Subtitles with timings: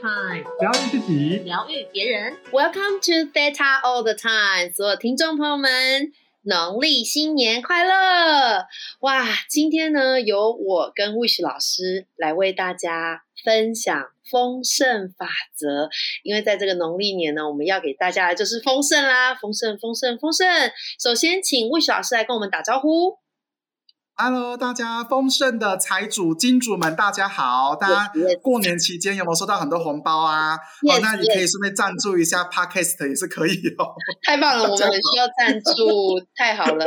[0.00, 2.36] time，疗愈自己，疗愈别人。
[2.52, 6.12] Welcome to Theta All the Time，所有听众朋友们，
[6.42, 8.66] 农历新年快乐！
[9.00, 15.90] 哇，今天呢，由我跟 Wish 老师来为大家分享丰盛法则。
[16.22, 20.46] 因为在这个农历年呢，我们要给大家的就是丰盛啦，丰盛，丰盛，丰盛。
[21.00, 23.18] 首先，请 Wish 老师来跟我们打招呼。
[24.20, 27.76] Hello，大家丰盛的财主、金主们，大家好！
[27.76, 33.94] 大家.过年期间有没有收到很多红包啊哦，那你可以顺便赞助一下 Podcast 也是可以哦。
[34.26, 36.84] 太棒了，我们很需要赞助， 太好了。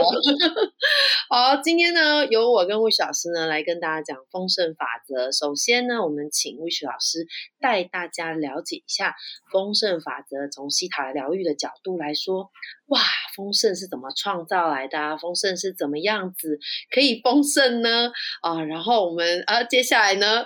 [1.31, 5.31] 好，今天呢，由我跟 Wish 老师呢来跟大家讲丰盛法则。
[5.31, 7.25] 首先呢，我们请 Wish 老师
[7.61, 9.15] 带大家了解一下
[9.53, 12.51] 丰盛法则，从西塔疗愈的角度来说，
[12.91, 12.99] 哇，
[13.37, 15.15] 丰盛是怎么创造来的、啊？
[15.15, 16.59] 丰盛是怎么样子
[16.93, 18.11] 可以丰盛呢？
[18.41, 20.43] 啊，然后我们啊，接下来呢，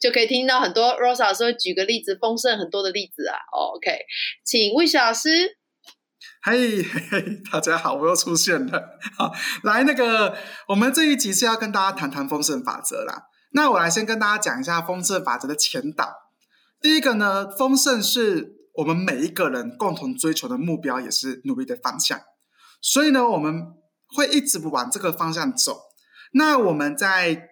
[0.00, 3.36] 就可以听到很多 Rose 老师会举个例子，丰盛很多的例子啊。
[3.52, 3.96] OK，
[4.44, 5.56] 请 Wish 老师。
[6.42, 8.98] 嘿，嘿嘿，大家好，我又出现了。
[9.16, 9.32] 好，
[9.62, 13.28] 来那个，我们这一集是要跟大家谈谈丰盛法则啦。
[13.52, 16.12] 那我来先跟大家讲一下丰盛法则的前导。
[16.80, 22.20] 第一个呢，丰盛是我们每一个人共同追求的目标，也是努力的方向。
[22.80, 23.72] 所以呢，我们
[24.08, 25.80] 会一直不往这个方向走。
[26.32, 27.50] 那我们在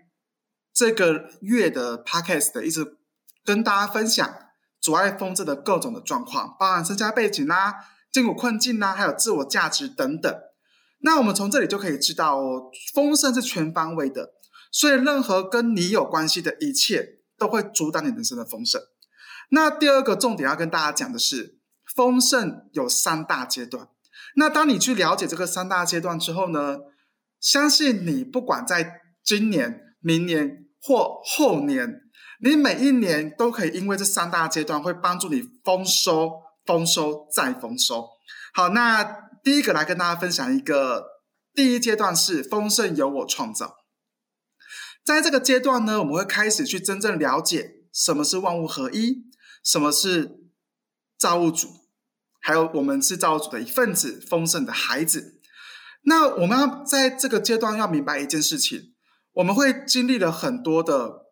[0.75, 2.99] 这个月的 podcast 一直
[3.45, 4.35] 跟大家分享
[4.81, 7.77] 阻碍丰盛的各种的状况，包含身家背景啦、
[8.11, 10.35] 艰苦困境啦，还有自我价值等等。
[11.05, 14.31] 那我们从这里就可以知道哦，丰盛是全方位的，
[14.71, 18.81] 所以任何跟你有关系的一切都会阻挡你人生的丰盛。
[19.55, 21.59] 那第二个重点要跟大家讲的是，
[21.95, 23.89] 丰盛有三大阶段。
[24.35, 26.79] 那当你去了解这个三大阶段之后呢，
[27.39, 32.01] 相信你不管在今年、明年或后年，
[32.41, 36.31] 你每一年都可以因为这三大阶段会帮助你丰收、
[36.65, 38.09] 丰收再丰收。
[38.55, 39.05] 好，那
[39.45, 41.05] 第一个来跟大家分享一个，
[41.55, 43.77] 第一阶段是丰盛由我创造。
[45.05, 49.25] 在这个阶段呢，我们会开始去真正了解什么是万物合一，
[49.63, 50.39] 什么是
[51.19, 51.69] 造物主，
[52.41, 55.41] 还有我们是造物主的一份子，丰盛的孩子。
[56.05, 58.93] 那我们要在这个阶段要明白一件事情，
[59.35, 61.27] 我们会经历了很多的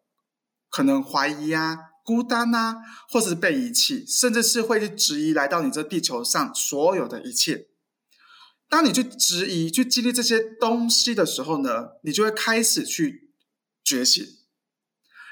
[0.69, 2.77] 可能怀疑啊、孤单啊，
[3.09, 7.67] 或者是被遗弃，甚至是会去质疑来到你这地球上所有的一切。
[8.69, 13.33] 当你去质疑、去经历这些东西的时候呢，你就会开始去
[13.83, 14.25] 觉醒。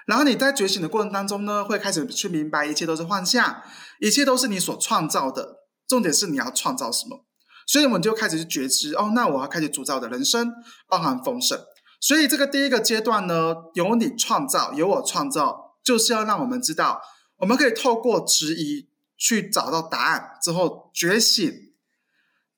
[0.09, 3.63] 然后你在觉醒的过程当中呢，会开始去明白一切都是幻象，
[4.01, 5.67] 一切都是你所创造的。
[5.87, 7.27] 重点是你要创造什么。
[7.67, 10.51] 所以我们就开始去觉知哦，那我要开始铸造的人生，
[10.89, 11.61] 包含丰盛。
[12.01, 17.03] 所以这个第一个阶段呢，由你创造，由我创造，就是要让我们知道，
[17.37, 18.89] 我们可以透过质疑
[19.19, 21.53] 去找到答案之后觉醒，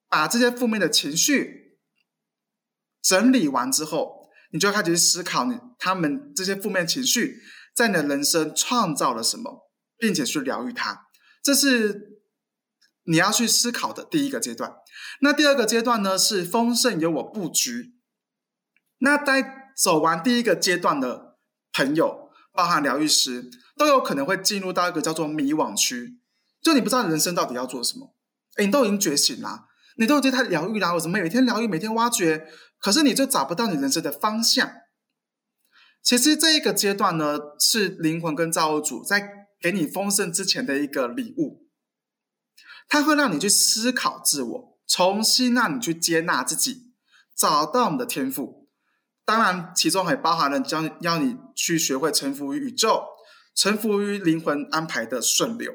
[0.08, 1.80] 把这些负面的情绪
[3.02, 4.19] 整理完之后，
[4.50, 7.40] 你就开始去思考你他们这些负面情绪
[7.74, 11.06] 在你的人生创造了什么，并且去疗愈它。
[11.42, 12.20] 这是
[13.04, 14.74] 你要去思考的第一个阶段。
[15.20, 17.94] 那第二个阶段呢，是丰盛由我布局。
[18.98, 21.38] 那在走完第一个阶段的
[21.72, 26.18] 朋友，包含疗愈师，都有可能会进入到一个叫做迷惘区，
[26.60, 28.14] 就你不知道人生到底要做什么。
[28.56, 29.68] 诶你都已经觉醒了，
[30.00, 34.72] 你都已经太疗愈啦，我怎么每天疗愈，每天挖掘，可是你就找不到你人生的方向。
[36.02, 41.68] 其实这一个阶段呢，是灵魂跟造物主在给你丰盛之前的一个礼物，
[42.88, 44.78] 它会让你去思考自我。
[44.86, 46.94] 重新让你去接纳自己，
[47.36, 48.68] 找到你的天赋。
[49.24, 53.04] 当然，其中还包含了将要你去学会臣服于宇宙，
[53.54, 55.74] 臣服于灵魂安排的顺流。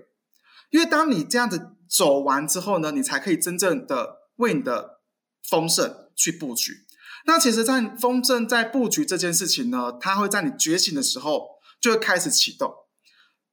[0.72, 5.02] 因为当你这样子走完之后呢，你才可以真正的为你的
[5.48, 6.86] 丰盛去布局。
[7.28, 11.48] 那其实，在丰盛在布局这件事情呢，它会在你觉醒的时候
[11.82, 12.72] 就会开始启动。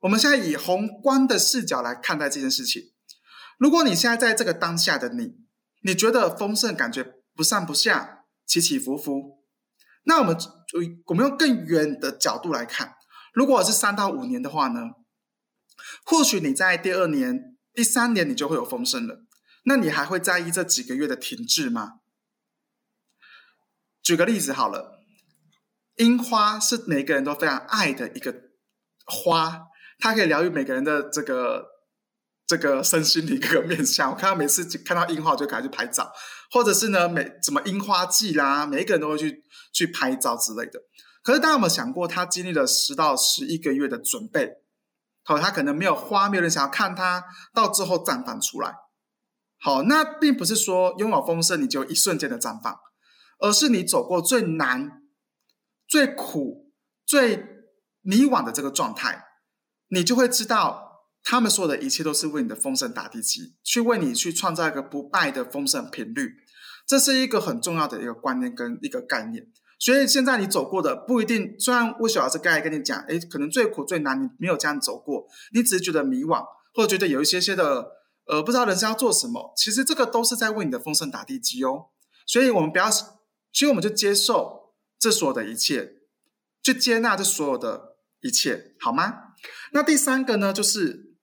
[0.01, 2.93] 我们现在以宏观的视角来看待这件事情。
[3.59, 5.37] 如果你现在在这个当下的你，
[5.83, 9.39] 你觉得丰盛感觉不上不下，起起伏伏。
[10.05, 10.37] 那我们
[11.07, 12.97] 我们用更远的角度来看，
[13.33, 14.81] 如果是三到五年的话呢，
[16.05, 19.25] 或许你在第二年、第三年你就会有丰盛了。
[19.65, 22.01] 那你还会在意这几个月的停滞吗？
[24.03, 25.01] 举个例子好了，
[25.97, 28.35] 樱花是每个人都非常爱的一个
[29.07, 29.63] 花，
[29.99, 31.71] 它可以疗愈每个人的这个。
[32.45, 36.13] 这个身心灵各个面向，我看到每次看到樱花，我就赶快去拍照，
[36.51, 39.43] 或者是呢，每什么樱花季啦，每一个人都会去
[39.73, 40.79] 去拍照之类的。
[41.23, 44.51] 可是大家有没有想过，他经历了十到十一个月的准备，
[45.25, 47.25] 好，它可能没有花，没有人想要看它，
[47.55, 48.75] 到之后绽放出来。
[49.61, 52.77] 好，那并不是说拥有丰盛你就一瞬间的绽放，
[53.39, 55.03] 而是你走过最难、
[55.87, 56.73] 最苦、
[57.07, 57.47] 最
[58.01, 59.25] 迷惘的这个状态，
[59.89, 66.33] 你就会知道，他们说的一切都是为你的丰盛打地基，去为你去创造一个不败的丰盛频率。
[66.85, 69.47] 这是一个很重要的一个观念跟一个概念。
[69.83, 76.41] 所以现在你走过的不一定，虽然魏小老师刚才跟你讲，哎，可能最苦最难，你没有这样走过，你只是觉得迷惘，
[76.73, 77.91] 或者觉得有一些些的，
[78.27, 79.53] 呃，不知道人生要做什么。
[79.57, 81.87] 其实这个都是在为你的丰盛打地基哦。
[82.29, 85.95] 所以我们不要，其实我们就接受这所有的一切，
[86.63, 89.35] 去接纳这所有的一切，好吗？
[89.73, 91.17] 那第三个呢，就是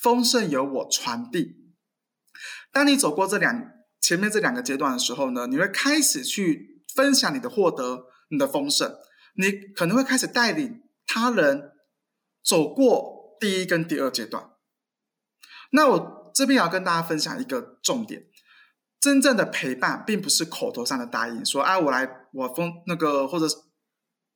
[0.00, 1.56] 丰盛由我传递。
[2.70, 6.75] 当你走过这两前面这两个阶段的时候呢，你会开始去。
[6.96, 8.96] 分享你的获得，你的丰盛，
[9.34, 11.72] 你可能会开始带领他人
[12.42, 14.50] 走过第一跟第二阶段。
[15.70, 18.26] 那我这边要跟大家分享一个重点：
[19.00, 23.46] 真正的陪伴，并不是口头上的答应，说“哎，我来，我分那个，或者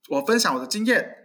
[0.09, 1.17] 我分享我的经验，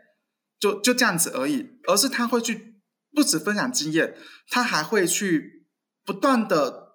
[0.60, 2.82] 就就这样子而已。”而是他会去
[3.14, 4.16] 不止分享经验，
[4.50, 5.68] 他还会去
[6.06, 6.94] 不断的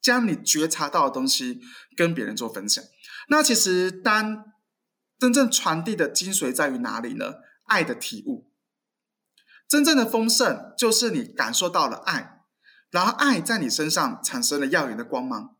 [0.00, 1.60] 将你觉察到的东西
[1.96, 2.82] 跟别人做分享。
[3.30, 4.52] 那其实，当
[5.18, 7.34] 真正传递的精髓在于哪里呢？
[7.64, 8.50] 爱的体悟。
[9.68, 12.40] 真正的丰盛，就是你感受到了爱，
[12.90, 15.56] 然后爱在你身上产生了耀眼的光芒，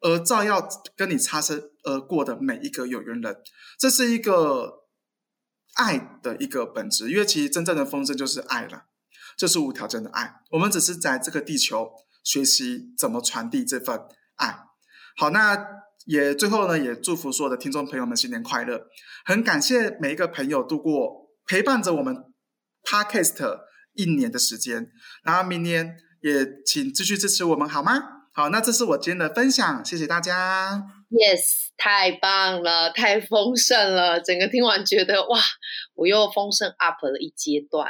[0.00, 3.36] 而照耀跟你擦身而过的每一个有缘人。
[3.78, 4.88] 这是一个
[5.74, 8.86] 爱的一个本质，因为其实真正的丰盛就是爱了，
[9.36, 10.40] 这是无条件的爱。
[10.50, 11.92] 我们只是在这个地球
[12.24, 14.64] 学习怎么传递这份爱。
[15.16, 15.81] 好，那。
[16.06, 18.86] 也最后呢，也祝福所有的听众朋友们新年快乐！
[19.24, 22.16] 很感谢每一个朋友度过陪伴着我们
[22.82, 23.60] Podcast
[23.94, 24.90] 一年的时间，
[25.22, 28.02] 然后明年也请继续支持我们好吗？
[28.32, 30.82] 好，那这是我今天的分享，谢谢大家。
[31.10, 35.38] Yes，太棒了，太丰盛了，整个听完觉得哇，
[35.94, 37.86] 我又丰盛 up 了一阶段。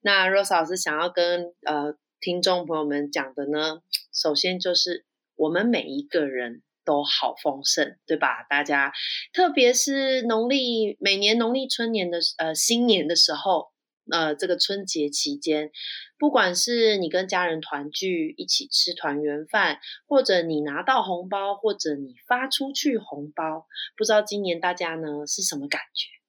[0.00, 3.80] 那 Rose 老师想要跟呃听众朋友们讲的呢，
[4.12, 5.04] 首先就是
[5.36, 6.62] 我们每一个人。
[6.84, 8.44] 都好丰盛，对吧？
[8.48, 8.92] 大家，
[9.32, 13.70] 特别是农历每年农历春年的呃新年的时候，
[14.10, 15.70] 呃这个春节期间，
[16.18, 26.21] 不管是你跟家人团聚一起吃团圆饭，或者你拿到红包，或者你发出去红包，不知道今年大家呢是什么感觉？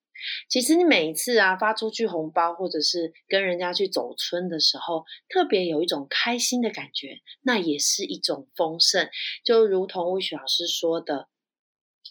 [0.50, 9.10] 其实你每一次啊发出去红包，或者是跟人家去走村的时候，特别有一种开心的感觉，那也是一种丰盛。
[9.44, 11.28] 就如同魏雪老师说的，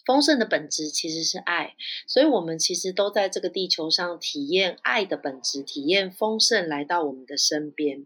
[0.05, 1.75] 丰盛的本质其实是爱，
[2.07, 8.05] 所以我们其实都在这个地球上体验爱的本质，体验丰盛来到我们的身边。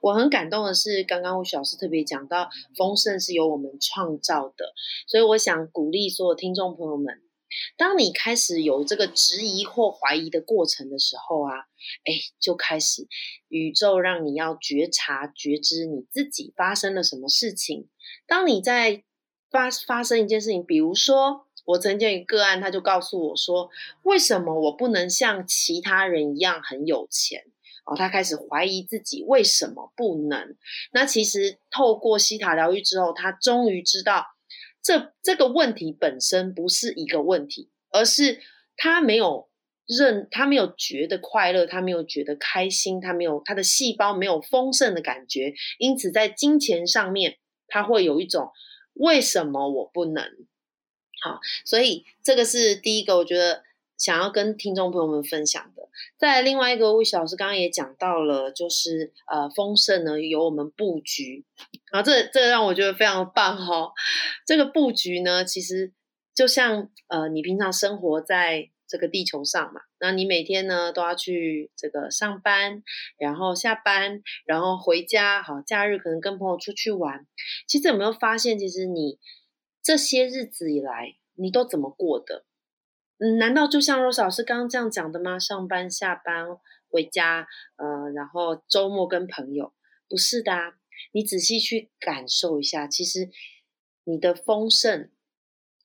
[0.00, 4.72] 我很感动的是，刚刚魏雪老师特别讲到，丰盛是由我们创造的，
[5.06, 7.27] 所以我想鼓励所有听众朋友们。
[7.76, 11.54] 当你开始有这个质疑或怀疑的过程的时候啊，
[12.04, 13.06] 哎，就开始
[13.48, 17.88] 宇宙让你要觉察、觉知你自己发生了什么事情。
[18.26, 19.04] 当你在
[19.50, 23.70] 发发生一件事情，比如说我曾经有个案，他就告诉我说
[24.02, 27.44] ：“为什么我不能像其他人一样很有钱？”
[27.84, 30.56] 哦，他开始怀疑自己为什么不能。
[30.92, 34.26] 那其实透过西塔疗愈之后，他终于知道。
[34.82, 38.40] 这这个问题本身不是一个问题，而是
[38.76, 39.48] 他没有
[39.86, 48.50] 认，他没有觉得快乐，他没有觉得开心，他没有他的细胞没有丰盛的感觉，因此在金钱上面他会有一种
[48.94, 50.24] 为什么我不能？
[51.22, 53.67] 好，所以这个是第一个，我觉得。
[53.98, 61.44] 想要跟听众朋友们分享的，在另外一个魏老师刚刚也讲到了，就是呃丰盛呢有我们布局，
[61.90, 63.92] 然后这这让我觉得非常棒哈。
[64.46, 65.92] 这个布局呢，其实
[66.32, 72.84] 就像呃你平常生活在这个地球上嘛，那你每天呢都要去这个上班，
[73.18, 77.26] 然后下班，然后回家，好假日可能跟朋友出去玩。
[77.66, 79.18] 其实有没有发现，其实你
[79.82, 82.44] 这些日子以来，你都怎么过的？
[83.18, 85.38] 嗯，难道就像罗老师刚刚这样讲的吗？
[85.38, 86.46] 上班、下班、
[86.88, 87.46] 回家，
[87.76, 89.72] 呃，然后周末跟朋友，
[90.08, 90.74] 不是的啊。
[91.12, 93.28] 你仔细去感受一下，其实
[94.04, 95.10] 你的丰盛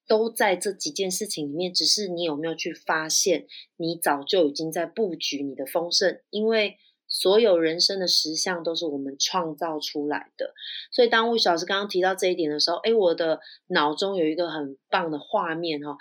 [0.08, 3.48] 都在这几件事情里面，只是你有没有去发现，
[3.78, 6.20] 你早就已经在布局你的丰盛。
[6.30, 10.54] 因为所有人生的实相都是我们创造出来的。
[10.92, 15.96] 所以当魏老师刚刚提到这一点的时候，哎，我的脑中有一个很棒的画面哈。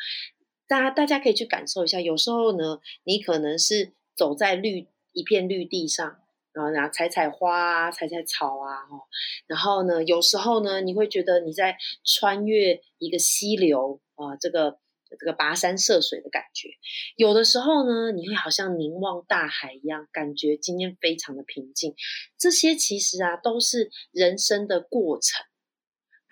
[0.67, 6.19] 大家大家可以去感受一下，有时候呢，你可能是走在绿一片绿地上，
[6.53, 9.05] 然后然后采采花啊，采采草啊，哦，
[9.47, 14.79] 然后呢，有时候呢，你会觉得你在穿越一个溪流啊，这个
[15.11, 16.71] 这个跋山涉水的感觉；
[17.17, 21.95] 有的时候呢，你会好像凝望大海一样，感觉今天非常的平静。
[22.39, 25.45] 这些其实啊，都是人生的过程。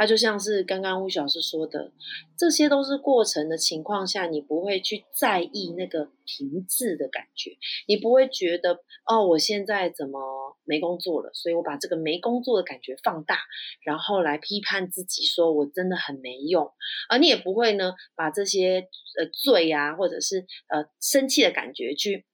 [0.01, 1.93] 它就像是刚刚吴小师说的，
[2.35, 11.31] 这些都是过程的情况下，你不会去在意那个停滞的感觉，你不会觉得哦，我现在怎么没工作了？
[11.35, 13.41] 所以我把这个没工作的感觉放大，
[13.85, 16.73] 然后来批判自己，说我真的很没用。
[17.11, 18.89] 而你也不会呢，把这些
[19.19, 22.25] 呃罪啊，或者是呃生气的感觉去。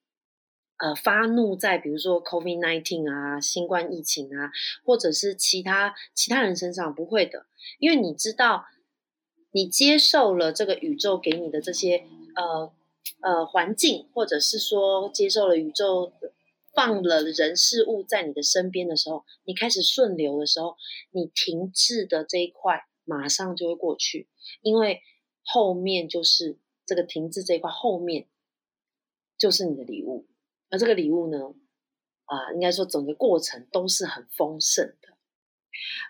[0.78, 4.50] 呃，发怒在比如说 COVID nineteen 啊，新冠疫情啊，
[4.85, 7.47] 或者是其他其他人身上不会的，
[7.78, 8.66] 因为你知道，
[9.52, 12.04] 你接受了这个宇宙给你的这些
[12.35, 12.73] 呃
[13.23, 16.12] 呃环境，或者是说接受了宇宙
[16.75, 20.76] 放了人事物在你的身边的时候，你开始顺流的时候，
[21.11, 24.28] 你停滞的这一块马上就会过去，
[24.61, 25.00] 因为
[25.42, 28.26] 后面就是这个停滞这一块后面
[29.38, 30.26] 就是你的礼物。
[30.70, 31.38] 而这个礼物呢，
[32.25, 35.16] 啊，应该说整个过程都是很丰盛的。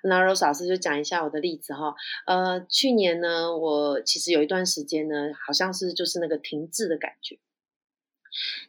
[0.04, 1.94] 那 Rose 老师就讲一下我的例子哈，
[2.26, 7.38] 呃，去年呢，我其实有一段时间呢，好像是就是那个停滞的感觉，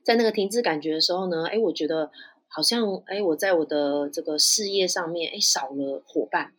[0.03, 2.11] 在那个停滞感觉的时候呢，哎，我觉得
[2.47, 6.55] 好像哎，我在我的这个事业上面，哎，少了伙伴，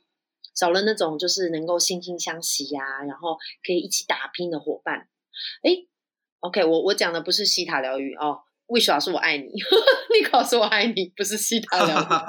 [0.55, 5.09] 少了那种就是能够惺惺相惜呀，然后可以一起打拼的伙伴。
[5.63, 5.85] 哎
[6.41, 8.43] ，OK，我我讲的不是西塔疗愈哦。
[8.69, 9.47] 魏老师，我爱你。
[9.47, 12.27] 你老师我爱你，不是西塔疗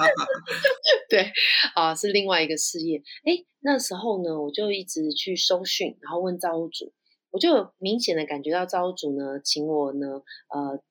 [1.10, 1.32] 对，
[1.76, 3.02] 啊，是另外一个事业。
[3.24, 6.94] 哎，那时候呢，我就一直去搜讯，然后问造物主，
[7.32, 10.08] 我就明显的感觉到造物主呢，请我呢，
[10.54, 10.82] 呃，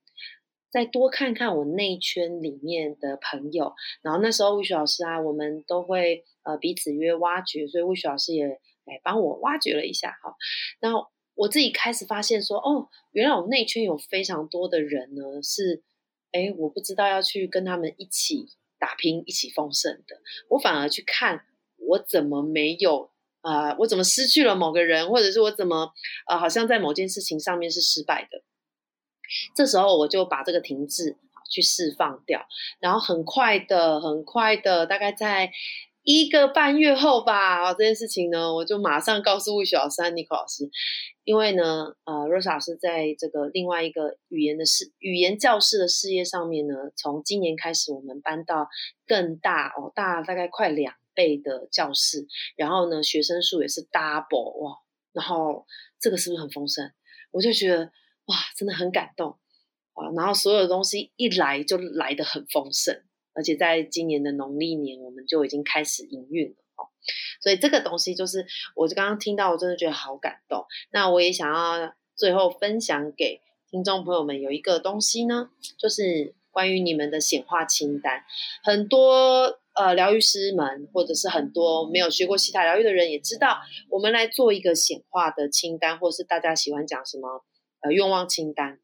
[0.71, 3.73] 再多看看我内圈里面的朋友。
[4.03, 8.47] 然后那时候魏雪老师啊，我们都会呃彼此约挖掘，所以魏雪老师也
[8.85, 10.35] 哎帮我挖掘了一下哈。
[10.81, 11.07] 然后。
[11.39, 15.85] 我自己开始发现说，哦，原来我内圈有非常多的人呢，是，
[16.33, 21.45] 哎，我不知道要去跟他们一起打拼、一起丰盛的，我反而去看
[21.77, 25.93] 我怎么没有，啊，我怎么失去了某个人，或者是我怎么，
[26.27, 28.43] 呃，好像在某件事情上面是失败的。
[29.55, 31.17] 这时候我就把这个停滞
[31.49, 32.47] 去释放掉，
[32.81, 35.53] 然后很快的、很快的，大概在。
[36.11, 40.67] 一个半月后吧，这件事情呢，我就马上告诉魏雪老师、尼克老师，
[41.23, 48.69] 因为呢，呃，若莎老师在这个另外一个语言的事、语言教室的事业上面呢，从今年开始，我们搬到
[49.07, 54.79] 更大哦，大大概快两倍的教室，然后呢，学生数也是 double 哇，
[55.13, 55.67] 然后
[56.01, 56.91] 这个是不是很丰盛？
[57.33, 57.85] 我就觉得
[58.25, 59.39] 哇，真的很感动
[59.93, 62.99] 啊，然后所有的东西一来就来的很丰盛。
[63.39, 66.57] 而且在今年的农历年，我们就已经开始营运了。
[67.41, 70.67] 所以这个东西就是，我就刚刚听到，我真的觉得好感动。
[70.91, 73.41] 那我也想要最后分享给
[73.71, 78.25] 听众朋友们有一个东西呢，就是关于你们的显化清单。
[78.65, 87.45] 很多呃疗愈师们，或者是很多没有学过西塔疗愈的人，也知道我们来做一个显化的清单，或是大家喜欢讲什么
[87.83, 88.81] 呃愿望清单。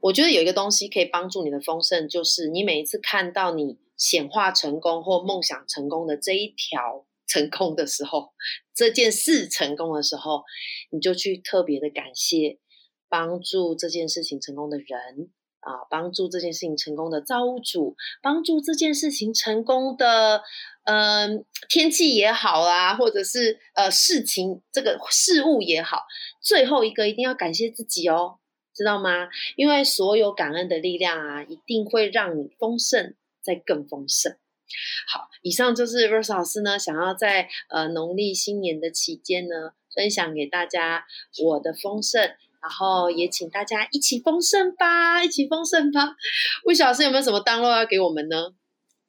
[0.00, 8.32] 我觉得有一个东西可以帮助你的丰盛，就是你每一次看到你显化成功或梦想成功的这一条成功的时候，
[8.74, 10.42] 这件事成功的时候，
[10.90, 12.58] 你就去特别的感谢
[13.08, 15.30] 帮助这件事情成功的人
[15.60, 20.42] 啊，帮助这件事情成功的造物主，帮助这件事情成功的
[20.84, 26.04] 嗯天气也好啊，或者是呃事情这个事物也好，
[26.40, 28.38] 最后一个一定要感谢自己哦。
[28.80, 29.28] 知道吗？
[29.56, 34.34] 因为所有感恩的力量啊，一定会让你丰盛，再更丰盛。
[35.06, 41.04] 好，以上就是 Rose 老师呢，想要在呃农历新年的期间呢，分享给大家
[41.44, 46.16] 我的丰盛，然后也请大家一起丰盛吧，一起丰盛吧。
[46.64, 48.54] 魏老师有没有什么 download 要给我们呢？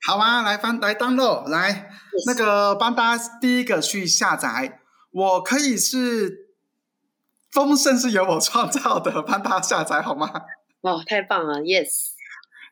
[0.05, 1.89] 好啊，来翻来 download，来
[2.27, 6.50] 那个帮大家第一个去下载，我可以是。
[7.51, 10.31] 丰盛是由我创造的，帮大家下载好吗？
[10.81, 12.11] 哦，太棒了，Yes。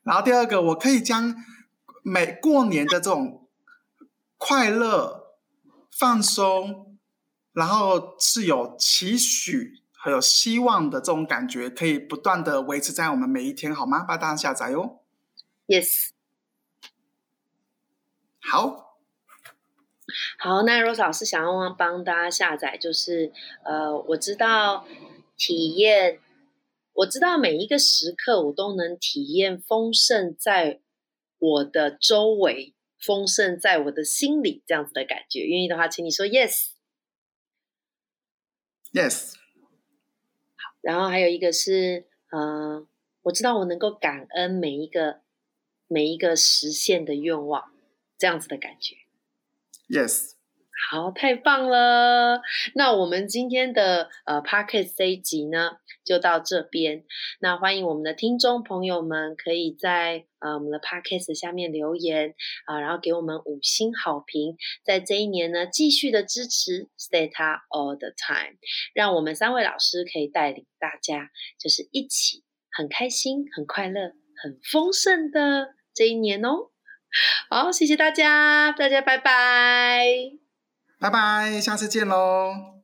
[0.04, 1.36] 然后第二个，我可以将
[2.02, 3.48] 每过年的这种
[4.38, 5.36] 快乐、
[5.92, 6.98] 放松，
[7.54, 14.06] 然后是有期许和有希望的这种感觉，可以不断的维持在我们每一天，好吗？
[14.08, 15.04] 帮大家下载哟。
[15.68, 16.10] Yes。
[18.40, 18.89] 好。
[20.38, 23.32] 好，那 Rose 老师想要帮大家下载，就是
[23.64, 24.86] 呃，我知道
[25.38, 26.20] 体验，
[26.94, 30.82] 我知道每一个时刻我都能体验丰盛在
[31.38, 35.40] 我的周围，丰盛在我的心里，这样子的感觉。
[35.42, 36.70] 愿意的话，请你说 yes。
[38.92, 39.36] Yes，
[40.56, 42.88] 好，然后还有一个是，呃，
[43.22, 45.22] 我知道我能够感恩每一个
[45.88, 47.72] 每一个实现的愿望，
[48.18, 48.96] 这样子的感觉。
[49.90, 50.34] Yes，
[50.92, 52.42] 好，太棒了！
[52.76, 57.06] 那我们今天的呃 p o c k e t 这一集呢，就到这边。
[57.42, 62.36] 那欢迎我们的听众朋友们，可以在呃我们的 p o c k e t 下面留言
[62.68, 64.58] 啊、然后给我们五星好评。
[64.86, 68.60] 在这一年呢，继续的支持 Stay Ta All the Time，
[68.94, 74.12] 让我们三位老师可以带领大家，就是一起很开心、很快乐、
[74.44, 76.70] 很丰盛的这一年哦。
[77.50, 80.04] 好，谢谢大家，大家拜拜。
[81.00, 82.76] 拜拜，下次见喽。